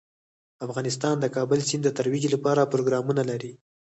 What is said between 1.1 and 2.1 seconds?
د د کابل سیند د